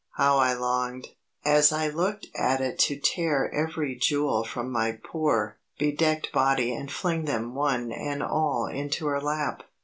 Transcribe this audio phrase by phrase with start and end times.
[0.13, 1.09] How I longed,
[1.45, 6.91] as I looked at it to tear every jewel from my poor, bedecked body and
[6.91, 9.61] fling them one and all into her lap.